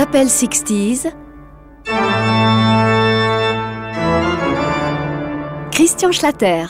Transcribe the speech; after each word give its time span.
Chapelle 0.00 0.28
60s. 0.28 1.12
Christian 5.70 6.10
Schlatter. 6.10 6.64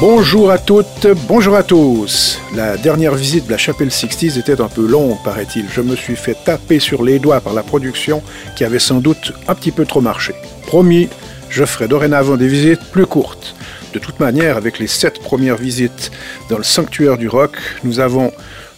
Bonjour 0.00 0.50
à 0.50 0.58
toutes, 0.58 1.06
bonjour 1.28 1.54
à 1.54 1.62
tous. 1.62 2.40
La 2.56 2.76
dernière 2.76 3.14
visite 3.14 3.46
de 3.46 3.52
la 3.52 3.56
chapelle 3.56 3.92
Sixties 3.92 4.36
était 4.36 4.60
un 4.60 4.66
peu 4.66 4.84
longue, 4.84 5.22
paraît-il. 5.22 5.66
Je 5.70 5.80
me 5.80 5.94
suis 5.94 6.16
fait 6.16 6.36
taper 6.44 6.80
sur 6.80 7.04
les 7.04 7.20
doigts 7.20 7.40
par 7.40 7.54
la 7.54 7.62
production 7.62 8.20
qui 8.56 8.64
avait 8.64 8.80
sans 8.80 8.98
doute 8.98 9.32
un 9.46 9.54
petit 9.54 9.70
peu 9.70 9.86
trop 9.86 10.00
marché. 10.00 10.34
Promis, 10.66 11.08
je 11.50 11.64
ferai 11.64 11.86
dorénavant 11.86 12.36
des 12.36 12.48
visites 12.48 12.82
plus 12.90 13.06
courtes. 13.06 13.54
De 13.94 14.00
toute 14.00 14.18
manière, 14.18 14.56
avec 14.56 14.80
les 14.80 14.88
sept 14.88 15.20
premières 15.20 15.56
visites 15.56 16.10
dans 16.50 16.58
le 16.58 16.64
sanctuaire 16.64 17.16
du 17.16 17.28
rock, 17.28 17.56
nous 17.84 18.00
avons 18.00 18.32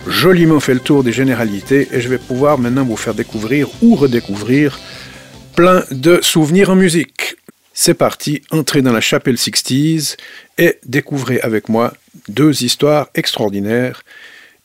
joliment 0.06 0.60
fait 0.60 0.74
le 0.74 0.80
tour 0.80 1.04
des 1.04 1.12
généralités 1.12 1.88
et 1.92 2.00
je 2.00 2.08
vais 2.08 2.18
pouvoir 2.18 2.58
maintenant 2.58 2.84
vous 2.84 2.96
faire 2.96 3.14
découvrir 3.14 3.68
ou 3.82 3.94
redécouvrir 3.94 4.78
plein 5.54 5.84
de 5.90 6.20
souvenirs 6.22 6.70
en 6.70 6.76
musique. 6.76 7.36
C'est 7.72 7.94
parti, 7.94 8.42
entrez 8.50 8.82
dans 8.82 8.92
la 8.92 9.00
chapelle 9.00 9.38
Sixties 9.38 10.16
et 10.58 10.78
découvrez 10.84 11.40
avec 11.40 11.68
moi 11.68 11.94
deux 12.28 12.62
histoires 12.62 13.08
extraordinaires. 13.14 14.02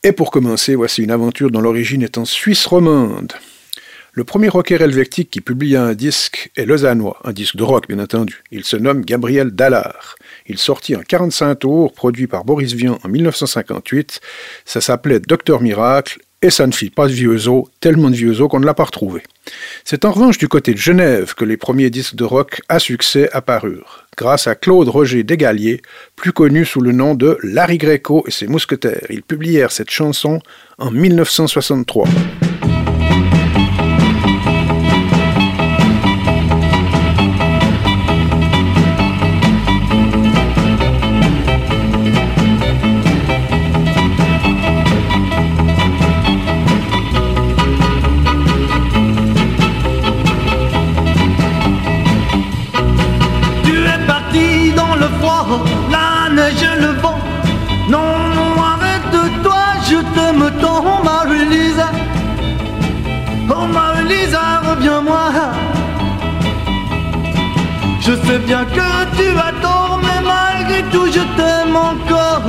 Et 0.03 0.11
pour 0.11 0.31
commencer, 0.31 0.75
voici 0.75 1.03
une 1.03 1.11
aventure 1.11 1.51
dont 1.51 1.61
l'origine 1.61 2.03
est 2.03 2.17
en 2.17 2.25
Suisse 2.25 2.65
romande. 2.65 3.33
Le 4.17 4.23
premier 4.23 4.47
rocker 4.47 4.81
helvétique 4.81 5.29
qui 5.29 5.41
publia 5.41 5.83
un 5.83 5.93
disque 5.93 6.49
est 6.55 6.63
lausannois, 6.63 7.19
un 7.25 7.33
disque 7.33 7.57
de 7.57 7.63
rock 7.63 7.89
bien 7.89 7.99
entendu. 7.99 8.43
Il 8.49 8.63
se 8.63 8.77
nomme 8.77 9.03
Gabriel 9.03 9.51
Dallard. 9.51 10.15
Il 10.47 10.57
sortit 10.57 10.95
un 10.95 11.01
45 11.01 11.55
tours, 11.55 11.91
produit 11.91 12.25
par 12.25 12.45
Boris 12.45 12.71
Vian 12.71 12.97
en 13.03 13.09
1958. 13.09 14.21
Ça 14.63 14.79
s'appelait 14.79 15.19
Docteur 15.19 15.61
Miracle 15.61 16.19
et 16.41 16.49
ça 16.49 16.65
ne 16.65 16.71
fit 16.71 16.91
pas 16.91 17.09
de 17.09 17.11
vieux 17.11 17.49
os, 17.49 17.65
tellement 17.81 18.09
de 18.09 18.15
vieux 18.15 18.39
os 18.39 18.47
qu'on 18.47 18.61
ne 18.61 18.65
l'a 18.65 18.73
pas 18.73 18.85
retrouvé. 18.85 19.21
C'est 19.83 20.05
en 20.05 20.11
revanche 20.13 20.37
du 20.37 20.47
côté 20.47 20.73
de 20.73 20.79
Genève 20.79 21.33
que 21.35 21.43
les 21.43 21.57
premiers 21.57 21.89
disques 21.89 22.15
de 22.15 22.23
rock 22.23 22.61
à 22.69 22.79
succès 22.79 23.29
apparurent, 23.33 24.05
grâce 24.15 24.47
à 24.47 24.55
Claude 24.55 24.87
Roger 24.87 25.23
Desgaliers, 25.23 25.81
plus 26.15 26.31
connu 26.31 26.63
sous 26.63 26.79
le 26.79 26.93
nom 26.93 27.15
de 27.15 27.37
Larry 27.43 27.79
Greco 27.79 28.23
et 28.27 28.31
ses 28.31 28.47
mousquetaires. 28.47 29.07
Ils 29.09 29.23
publièrent 29.23 29.73
cette 29.73 29.91
chanson 29.91 30.39
en 30.77 30.89
1963. 30.89 32.07
Bien 68.45 68.65
que 68.65 69.17
tu 69.17 69.27
as 69.37 69.53
tort, 69.61 69.99
mais 70.01 70.21
malgré 70.23 70.83
tout 70.91 71.07
je 71.07 71.23
t'aime 71.37 71.75
encore. 71.75 72.43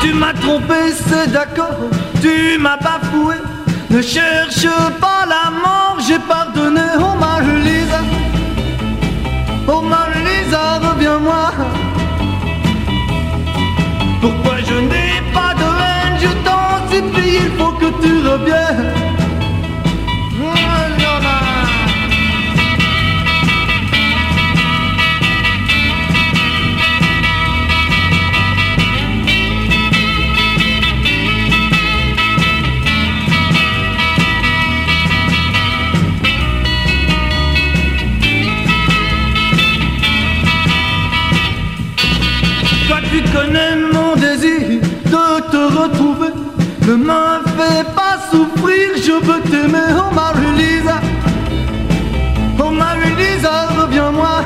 Tu 0.00 0.12
m'as 0.12 0.34
trompé, 0.34 0.92
c'est 1.06 1.32
d'accord, 1.32 1.78
tu 2.20 2.58
m'as 2.58 2.76
bafoué. 2.76 3.36
Ne 3.90 4.02
cherche 4.02 4.66
pas 5.00 5.24
la 5.26 5.50
mort, 5.50 5.96
j'ai 6.06 6.18
pardonné, 6.18 6.82
oh 6.98 7.18
Marie-Lisa. 7.18 8.00
Oh 9.68 9.80
Marie-Lisa, 9.80 10.80
reviens-moi. 10.82 11.52
Ne 46.86 46.96
me 46.96 47.42
fais 47.56 47.82
pas 47.96 48.18
souffrir, 48.30 48.90
je 48.96 49.12
veux 49.12 49.40
t'aimer, 49.50 49.88
oh 49.96 50.14
Marie-Lisa. 50.14 51.00
Oh 52.58 52.68
Marie-Lisa, 52.68 53.68
reviens-moi. 53.80 54.44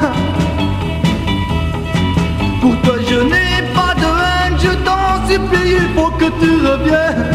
Pour 2.61 2.81
toi 2.83 2.95
je 3.11 3.17
n'ai 3.23 3.73
pas 3.75 3.93
de 4.03 4.11
haine, 4.29 4.57
je 4.57 4.73
t'en 4.87 5.27
supplie, 5.29 5.79
il 5.81 5.89
faut 5.97 6.13
que 6.13 6.27
tu 6.41 6.65
reviennes. 6.65 7.27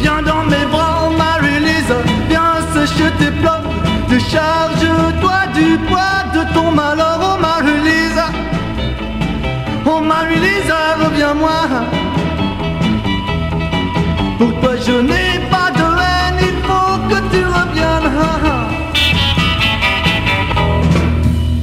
Viens 0.00 0.22
dans 0.22 0.44
mes 0.44 0.64
bras, 0.72 1.02
oh 1.06 1.12
Marie-Lisa, 1.18 1.96
viens 2.30 2.54
sécher 2.72 3.10
tes 3.18 3.30
pleurs. 3.42 3.60
Décharge-toi 4.08 5.38
du 5.54 5.76
poids 5.86 6.24
de 6.32 6.54
ton 6.54 6.70
malheur, 6.70 7.20
oh 7.20 7.38
Marie-Lisa. 7.42 8.28
Oh 9.84 10.00
Marie-Lisa, 10.00 10.96
reviens-moi. 11.04 12.13
Pour 14.44 14.60
toi 14.60 14.76
je 14.76 14.92
n'ai 14.92 15.40
pas 15.50 15.70
de 15.70 15.80
haine, 15.80 16.38
il 16.38 16.56
faut 16.66 16.98
que 17.08 17.18
tu 17.32 17.42
reviennes. 17.46 18.12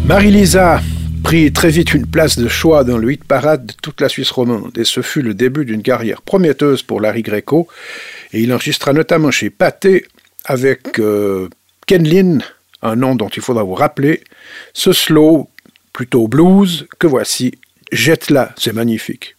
Marie-Lisa 0.07 0.81
prit 1.23 1.53
très 1.53 1.69
vite 1.69 1.93
une 1.93 2.07
place 2.07 2.39
de 2.39 2.47
choix 2.47 2.83
dans 2.83 2.97
le 2.97 3.11
hit 3.11 3.23
parade 3.23 3.67
de 3.67 3.73
toute 3.83 4.01
la 4.01 4.09
Suisse 4.09 4.31
romande, 4.31 4.75
et 4.79 4.83
ce 4.83 5.03
fut 5.03 5.21
le 5.21 5.35
début 5.35 5.63
d'une 5.63 5.83
carrière 5.83 6.23
prometteuse 6.23 6.81
pour 6.81 7.01
Larry 7.01 7.21
Greco, 7.21 7.67
et 8.33 8.41
il 8.41 8.51
enregistra 8.51 8.93
notamment 8.93 9.29
chez 9.29 9.51
Pathé 9.51 10.07
avec 10.45 10.97
euh, 10.97 11.49
Ken 11.85 12.03
Lin, 12.03 12.39
un 12.81 12.95
nom 12.95 13.13
dont 13.13 13.29
il 13.29 13.43
faudra 13.43 13.61
vous 13.61 13.75
rappeler, 13.75 14.23
ce 14.73 14.91
slow 14.91 15.51
plutôt 15.93 16.27
blues 16.27 16.87
que 16.97 17.05
voici 17.05 17.51
Jette-la, 17.91 18.55
c'est 18.57 18.73
magnifique. 18.73 19.35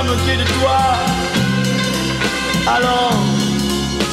De 0.00 0.44
toi. 0.58 0.78
Alors, 2.66 3.12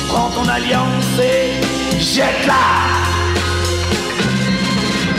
prends 0.10 0.30
ton 0.30 0.48
alliance 0.48 1.18
et 1.20 1.62
jette-la. 2.00 2.66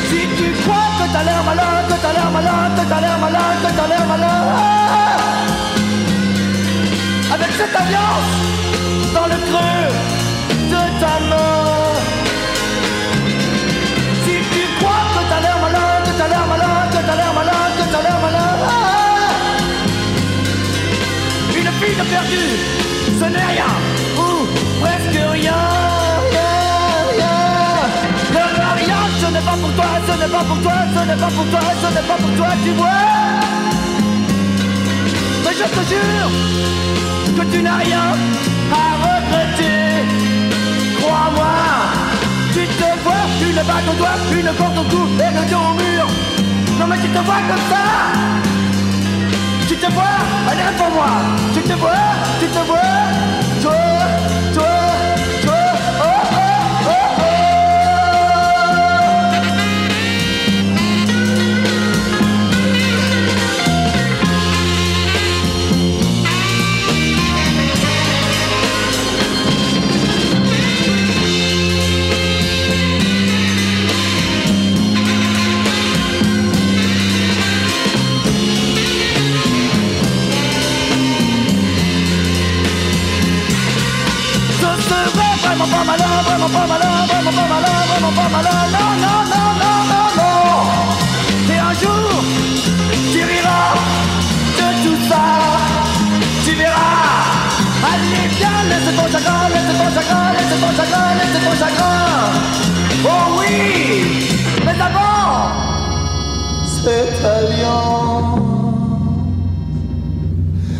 Si 0.08 0.20
tu 0.36 0.52
crois 0.62 0.90
que 0.98 1.12
t'as 1.12 1.24
l'air 1.24 1.42
malin, 1.44 1.74
que 1.88 1.94
t'as 2.02 2.12
l'air 2.12 2.30
malin, 2.30 2.70
que 2.76 2.84
t'as 2.90 3.00
l'air 3.00 3.18
malin, 3.18 3.50
que 3.62 3.70
t'as 3.76 3.88
l'air 3.88 4.06
malin, 4.06 4.40
avec 7.34 7.50
cette 7.58 7.74
alliance 7.82 8.32
dans 9.14 9.26
le 9.32 9.38
creux 9.48 9.88
de 10.72 10.82
ta 11.00 11.14
main. 11.30 11.94
Si 14.24 14.34
tu 14.52 14.62
crois 14.78 15.04
que 15.14 15.22
t'as 15.30 15.40
l'air 15.40 15.58
malin, 15.64 15.90
que 16.04 16.12
t'as 16.18 16.28
l'air 16.28 16.46
malin, 16.52 16.74
que 16.92 17.00
t'as 17.06 17.16
l'air 17.16 17.32
malin, 17.38 17.62
que 17.78 17.84
t'as 17.92 18.02
l'air 18.02 18.18
malin, 18.24 18.39
de 22.00 22.08
perdue 22.08 22.56
ce 23.18 23.24
n'est 23.24 23.46
rien, 23.54 23.72
ou 24.16 24.46
presque 24.80 25.20
rien, 25.32 25.60
rien. 27.12 27.36
Le 28.36 28.58
mariage, 28.58 29.14
ce 29.20 29.26
n'est 29.26 29.46
pas 29.50 29.56
pour 29.60 29.72
toi, 29.72 29.90
ce 30.08 30.14
n'est 30.20 30.32
pas 30.32 30.44
pour 30.44 30.60
toi, 30.62 30.72
ce 30.94 31.00
n'est 31.06 31.20
pas 31.20 31.30
pour 31.36 31.46
toi, 31.50 31.60
ce 31.82 31.88
n'est 31.94 32.06
pas 32.08 32.16
pour 32.22 32.36
toi, 32.36 32.48
tu 32.64 32.70
vois. 32.70 33.06
Mais 35.44 35.54
je 35.60 35.66
te 35.76 35.82
jure 35.90 36.30
que 37.36 37.44
tu 37.52 37.62
n'as 37.62 37.76
rien 37.76 38.06
à 38.72 38.84
regretter. 39.04 39.80
devant 41.10 41.30
moi. 41.36 41.56
Tu 42.54 42.66
te 42.66 42.88
vois, 43.04 43.24
une 43.48 43.62
bague 43.68 43.88
au 43.92 43.96
doigt, 43.98 44.18
une 44.32 44.52
corde 44.56 44.78
au 44.78 44.84
cou 44.90 45.02
et 45.24 45.32
le 45.36 45.50
dos 45.50 45.64
au 45.70 45.74
mur. 45.74 46.06
Non 46.78 46.86
mais 46.86 46.96
tu 46.96 47.08
te 47.08 47.18
vois 47.18 47.42
comme 47.48 47.64
ça 47.72 47.84
Tu 49.70 49.76
te 49.76 49.86
vois 49.92 50.02
Allez 50.50 50.76
pour 50.76 50.90
moi. 50.90 51.06
Tu 51.54 51.62
te 51.62 51.72
vois 51.74 51.92
Tu 52.40 52.46
te 52.48 52.58
vois 52.66 53.49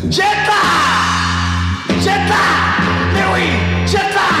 J'ai 0.09 0.21
pas, 0.21 0.67
j'ai 1.99 2.19
pas, 2.27 2.51
mais 3.13 3.25
oui, 3.33 3.47
j'ai 3.85 3.97
pas. 3.97 4.31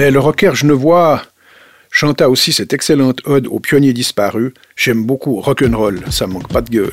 Et 0.00 0.10
le 0.10 0.20
rocker 0.20 0.54
genevois 0.54 1.22
chanta 1.90 2.30
aussi 2.30 2.52
cette 2.52 2.72
excellente 2.72 3.22
ode 3.24 3.48
aux 3.48 3.58
pionniers 3.58 3.92
disparus. 3.92 4.52
J'aime 4.76 5.04
beaucoup 5.04 5.40
rock'n'roll, 5.40 6.02
ça 6.10 6.28
manque 6.28 6.48
pas 6.48 6.62
de 6.62 6.70
gueule. 6.70 6.92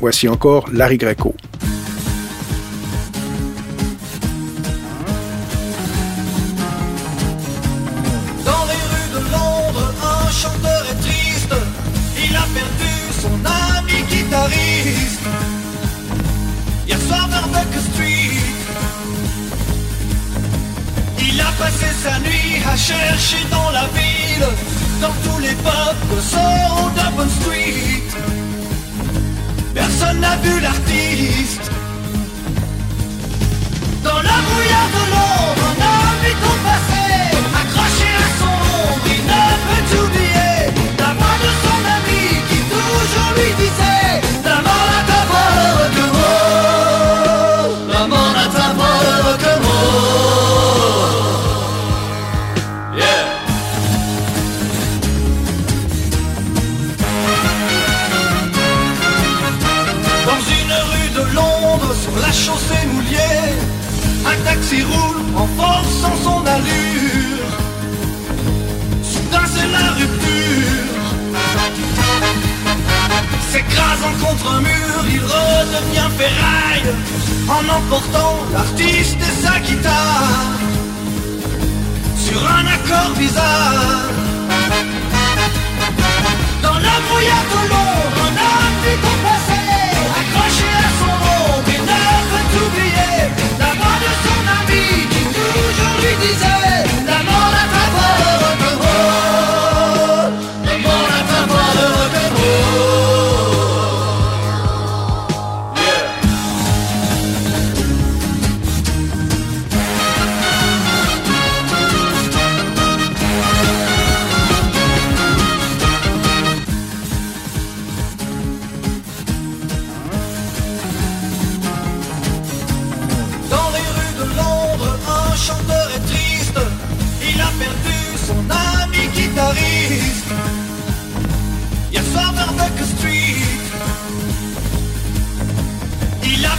Voici 0.00 0.28
encore 0.28 0.70
Larry 0.72 0.96
Greco. 0.96 1.34
À 22.76 22.78
chercher 22.78 23.42
dans 23.50 23.70
la 23.70 23.86
ville, 23.96 24.46
dans 25.00 25.14
tous 25.24 25.38
les 25.40 25.54
pubs 25.66 26.20
Soho 26.32 26.90
Dublin 26.90 27.30
Street. 27.40 28.02
Personne 29.74 30.20
n'a 30.20 30.36
vu 30.36 30.60
l'artiste. 30.60 31.70
Dans 34.04 34.20
la 34.30 34.38
brouillard 34.46 34.90
de 34.96 35.04
Londres, 35.14 35.55
en 77.48 77.68
emportant 77.78 78.36
l'artiste 78.52 79.18
et 79.20 79.42
sa 79.42 79.58
guitare 79.60 80.58
sur 82.18 82.40
un 82.58 82.66
accord 82.66 83.12
bizarre. 83.16 84.10
Dans 86.62 86.78
la 86.88 86.96
brouillard 87.08 87.46
de 87.54 87.68
Londres, 87.72 88.22
un 88.28 88.34
homme 88.46 88.76
vit 88.82 89.00
au 89.10 89.16
passé, 89.24 89.65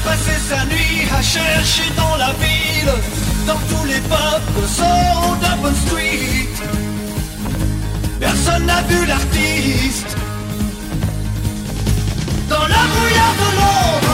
Passé 0.07 0.37
sa 0.47 0.63
nuit 0.67 1.05
à 1.11 1.21
chercher 1.21 1.91
dans 1.97 2.15
la 2.15 2.31
ville, 2.43 2.93
dans 3.45 3.59
tous 3.69 3.85
les 3.91 3.99
pubs 4.11 4.65
Soho 4.77 5.35
Dublin 5.43 5.75
Street. 5.85 6.47
Personne 8.17 8.65
n'a 8.67 8.81
vu 8.83 9.05
l'artiste. 9.05 10.15
Dans 12.47 12.67
la 12.75 12.83
brouillard 12.93 13.35
de 13.41 13.49
Londres, 13.59 14.06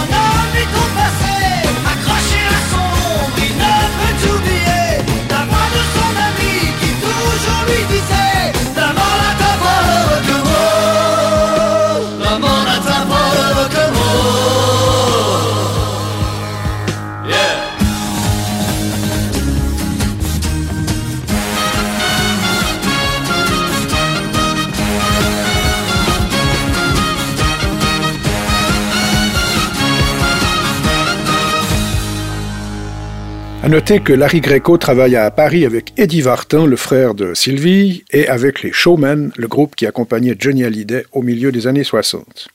À 33.63 33.69
noter 33.69 34.01
que 34.01 34.11
Larry 34.11 34.41
Greco 34.41 34.77
travailla 34.77 35.23
à 35.23 35.31
Paris 35.31 35.65
avec 35.65 35.93
Eddie 35.97 36.19
Vartan, 36.19 36.65
le 36.65 36.75
frère 36.75 37.13
de 37.13 37.33
Sylvie, 37.33 38.03
et 38.11 38.27
avec 38.27 38.61
les 38.61 38.73
Showmen, 38.73 39.31
le 39.37 39.47
groupe 39.47 39.77
qui 39.77 39.87
accompagnait 39.87 40.35
Johnny 40.37 40.65
Hallyday 40.65 41.05
au 41.13 41.21
milieu 41.21 41.49
des 41.49 41.65
années 41.65 41.85
60. 41.85 42.49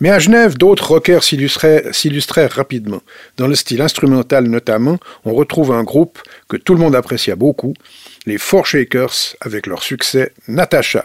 Mais 0.00 0.10
à 0.10 0.18
Genève, 0.18 0.58
d'autres 0.58 0.88
rockers 0.88 1.22
s'illustrèrent 1.22 2.50
rapidement. 2.50 3.02
Dans 3.36 3.46
le 3.46 3.54
style 3.54 3.80
instrumental 3.80 4.48
notamment, 4.48 4.98
on 5.24 5.32
retrouve 5.32 5.70
un 5.70 5.84
groupe 5.84 6.18
que 6.48 6.56
tout 6.56 6.74
le 6.74 6.80
monde 6.80 6.96
apprécia 6.96 7.36
beaucoup, 7.36 7.74
les 8.26 8.36
Four 8.36 8.66
Shakers, 8.66 9.36
avec 9.40 9.68
leur 9.68 9.84
succès 9.84 10.32
Natasha. 10.48 11.04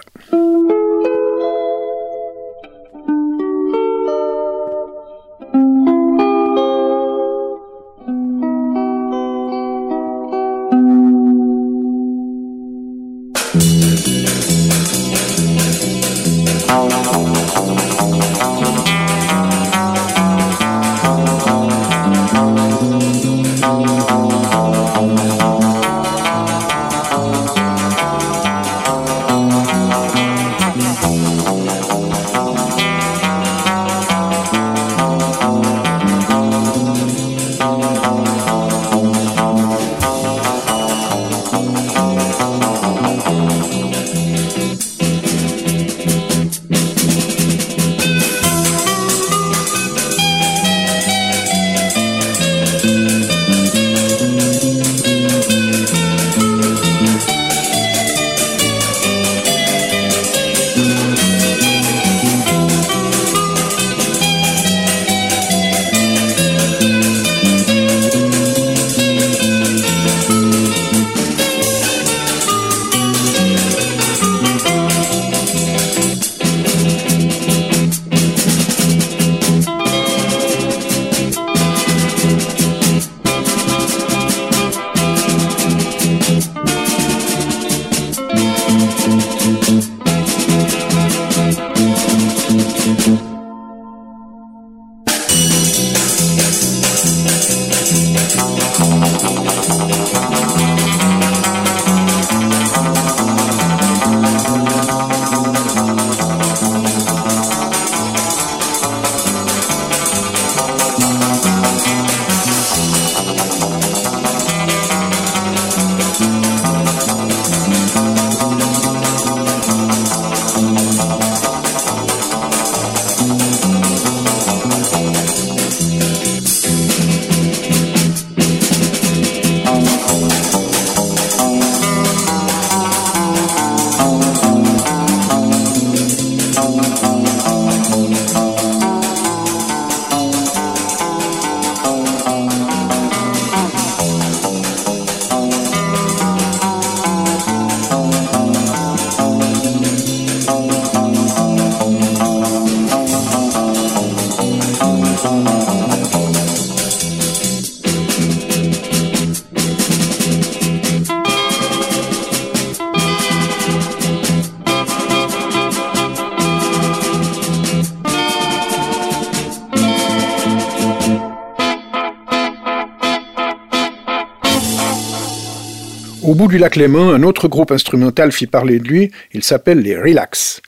Au 176.24 176.36
bout 176.36 176.48
du 176.48 176.58
lac 176.58 176.78
Léman, 176.78 177.14
un 177.14 177.22
autre 177.24 177.50
groupe 177.50 177.74
instrumental 177.74 178.32
fit 178.32 178.48
parler 178.48 178.80
de 178.80 178.88
lui, 178.88 179.12
il 179.34 179.44
s'appelle 179.44 179.80
les 179.80 179.98
Relax. 179.98 180.62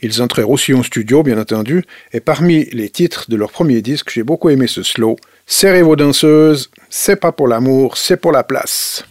Ils 0.00 0.22
entrèrent 0.22 0.48
aussi 0.48 0.72
en 0.72 0.82
studio, 0.82 1.22
bien 1.22 1.38
entendu, 1.38 1.84
et 2.14 2.20
parmi 2.20 2.64
les 2.72 2.88
titres 2.88 3.26
de 3.28 3.36
leur 3.36 3.52
premier 3.52 3.82
disque, 3.82 4.10
j'ai 4.10 4.22
beaucoup 4.22 4.48
aimé 4.48 4.66
ce 4.66 4.82
slow. 4.82 5.16
Serrez 5.44 5.82
vos 5.82 5.96
danseuses, 5.96 6.70
c'est 6.88 7.16
pas 7.16 7.30
pour 7.30 7.46
l'amour, 7.46 7.98
c'est 7.98 8.16
pour 8.16 8.32
la 8.32 8.42
place. 8.42 9.04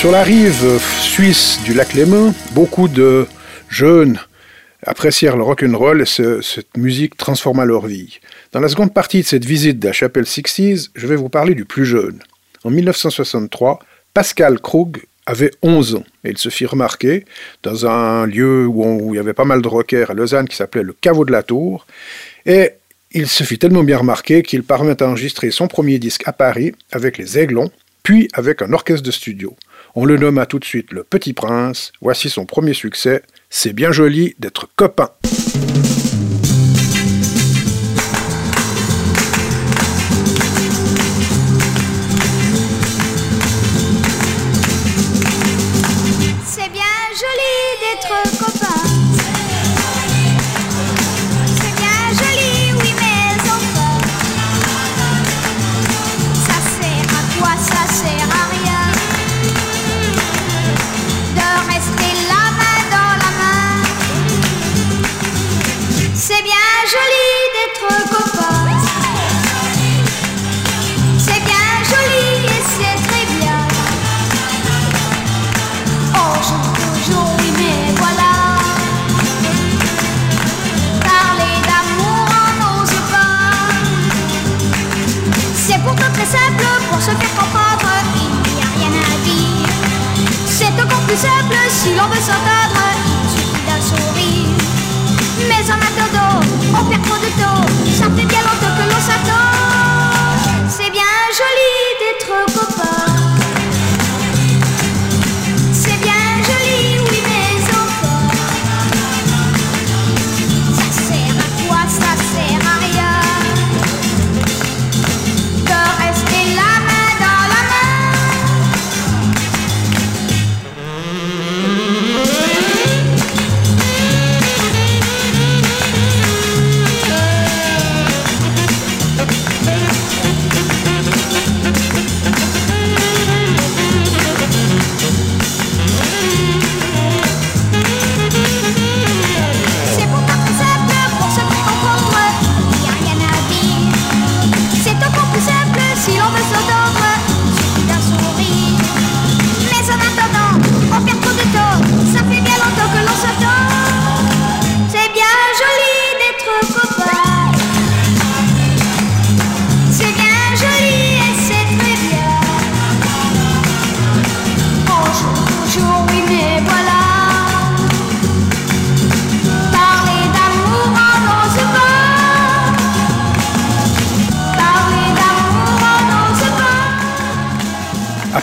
Sur 0.00 0.12
la 0.12 0.22
rive 0.22 0.80
suisse 1.02 1.60
du 1.62 1.74
lac 1.74 1.92
Léman, 1.92 2.32
beaucoup 2.52 2.88
de 2.88 3.26
jeunes 3.68 4.18
apprécièrent 4.82 5.36
le 5.36 5.42
rock'n'roll 5.42 6.00
et 6.00 6.06
cette 6.06 6.74
musique 6.78 7.18
transforma 7.18 7.66
leur 7.66 7.84
vie. 7.84 8.18
Dans 8.52 8.60
la 8.60 8.70
seconde 8.70 8.94
partie 8.94 9.20
de 9.20 9.26
cette 9.26 9.44
visite 9.44 9.78
de 9.78 9.88
la 9.88 9.92
chapelle 9.92 10.24
Sixties, 10.24 10.88
je 10.94 11.06
vais 11.06 11.16
vous 11.16 11.28
parler 11.28 11.54
du 11.54 11.66
plus 11.66 11.84
jeune. 11.84 12.20
En 12.64 12.70
1963, 12.70 13.80
Pascal 14.14 14.58
Krug 14.58 15.02
avait 15.26 15.50
11 15.60 15.96
ans 15.96 16.04
et 16.24 16.30
il 16.30 16.38
se 16.38 16.48
fit 16.48 16.64
remarquer 16.64 17.26
dans 17.62 17.84
un 17.84 18.24
lieu 18.24 18.66
où, 18.66 19.12
il 19.12 19.18
y 19.18 19.20
avait 19.20 19.34
pas 19.34 19.44
mal 19.44 19.60
de 19.60 19.68
rockers 19.68 20.10
à 20.10 20.14
Lausanne 20.14 20.48
qui 20.48 20.56
s'appelait 20.56 20.82
le 20.82 20.94
Caveau 20.94 21.26
de 21.26 21.32
la 21.32 21.42
Tour. 21.42 21.86
Et 22.46 22.70
il 23.12 23.28
se 23.28 23.44
fit 23.44 23.58
tellement 23.58 23.84
bien 23.84 23.98
remarquer 23.98 24.42
qu'il 24.42 24.62
parvint 24.62 24.96
à 24.98 25.04
enregistrer 25.04 25.50
son 25.50 25.68
premier 25.68 25.98
disque 25.98 26.22
à 26.24 26.32
Paris 26.32 26.72
avec 26.90 27.18
les 27.18 27.38
Aiglons, 27.38 27.70
puis 28.02 28.28
avec 28.32 28.62
un 28.62 28.72
orchestre 28.72 29.02
de 29.02 29.10
studio. 29.10 29.54
On 29.94 30.04
le 30.04 30.16
nomma 30.16 30.46
tout 30.46 30.58
de 30.58 30.64
suite 30.64 30.92
le 30.92 31.02
Petit 31.02 31.32
Prince. 31.32 31.92
Voici 32.00 32.30
son 32.30 32.46
premier 32.46 32.74
succès. 32.74 33.22
C'est 33.48 33.72
bien 33.72 33.90
joli 33.90 34.34
d'être 34.38 34.68
copain. 34.76 35.10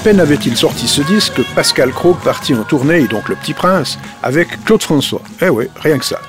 Peine 0.08 0.22
avait-il 0.22 0.56
sorti 0.56 0.88
ce 0.88 1.02
disque 1.02 1.34
que 1.34 1.41
Pascal 1.54 1.91
Craig 1.91 2.15
partit 2.24 2.56
en 2.56 2.63
tournée, 2.63 3.02
et 3.02 3.08
donc 3.10 3.28
le 3.28 3.36
Petit 3.36 3.54
Prince, 3.54 4.00
avec 4.24 4.48
Claude 4.63 4.82
François. 4.82 5.22
Eh 5.41 5.50
oui, 5.50 5.65
rien 5.82 6.00
que 6.00 6.06
ça. 6.06 6.22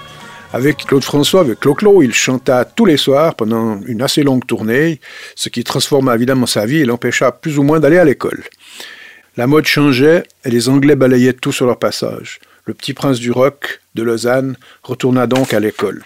Avec 0.53 0.79
Claude 0.79 1.05
François, 1.05 1.43
avec 1.43 1.61
Clo-Clo, 1.61 2.03
il 2.03 2.13
chanta 2.13 2.65
tous 2.65 2.87
les 2.87 2.97
soirs 2.97 3.37
pendant 3.37 3.81
une 3.83 4.03
assez 4.03 4.25
longue 4.25 4.45
tournée, 4.45 4.99
ce 5.37 5.49
qui 5.49 5.63
transforma 5.63 6.17
évidemment 6.17 6.47
sa 6.47 6.67
vie 6.67 6.79
et 6.79 6.85
l'empêcha 6.85 7.31
plus 7.31 7.57
ou 7.61 7.63
moins 7.63 7.79
d'aller 7.79 7.99
à 7.99 8.05
l'école. 8.05 8.43
La 9.37 9.47
mode 9.47 9.67
changeait 9.67 10.25
et 10.45 10.51
les 10.51 10.69
Anglais 10.69 10.97
balayaient 10.97 11.35
tout 11.35 11.53
sur 11.53 11.67
leur 11.67 11.79
passage. 11.79 12.41
Le 12.65 12.75
petit 12.75 12.95
prince 12.95 13.21
du 13.21 13.31
rock 13.31 13.81
de 13.95 14.03
Lausanne 14.03 14.57
retourna 14.83 15.29
donc 15.29 15.55
à 15.55 15.61
l'école. 15.61 16.03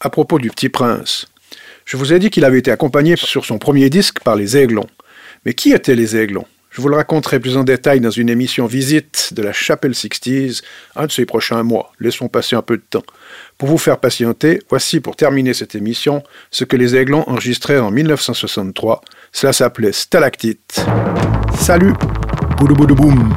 À 0.00 0.10
propos 0.10 0.40
du 0.40 0.50
petit 0.50 0.70
prince, 0.70 1.28
je 1.84 1.96
vous 1.96 2.12
ai 2.12 2.18
dit 2.18 2.30
qu'il 2.30 2.44
avait 2.44 2.58
été 2.58 2.72
accompagné 2.72 3.14
sur 3.14 3.44
son 3.44 3.58
premier 3.58 3.90
disque 3.90 4.18
par 4.24 4.34
les 4.34 4.56
Aiglons. 4.56 4.88
Mais 5.48 5.54
qui 5.54 5.72
étaient 5.72 5.94
les 5.94 6.14
Aiglons? 6.14 6.44
Je 6.68 6.82
vous 6.82 6.90
le 6.90 6.96
raconterai 6.96 7.40
plus 7.40 7.56
en 7.56 7.64
détail 7.64 8.00
dans 8.00 8.10
une 8.10 8.28
émission 8.28 8.66
visite 8.66 9.32
de 9.32 9.40
la 9.40 9.54
Chapelle 9.54 9.94
Sixties, 9.94 10.60
un 10.94 11.06
de 11.06 11.10
ces 11.10 11.24
prochains 11.24 11.62
mois. 11.62 11.90
Laissons 12.00 12.28
passer 12.28 12.54
un 12.54 12.60
peu 12.60 12.76
de 12.76 12.82
temps. 12.82 13.02
Pour 13.56 13.70
vous 13.70 13.78
faire 13.78 13.96
patienter, 13.96 14.60
voici 14.68 15.00
pour 15.00 15.16
terminer 15.16 15.54
cette 15.54 15.74
émission 15.74 16.22
ce 16.50 16.64
que 16.64 16.76
les 16.76 16.96
Aiglons 16.96 17.24
enregistrèrent 17.26 17.86
en 17.86 17.90
1963. 17.90 19.00
Cela 19.32 19.54
s'appelait 19.54 19.92
Stalactite. 19.92 20.84
Salut 21.58 21.94
Boudou 22.58 22.94
boum 22.94 23.34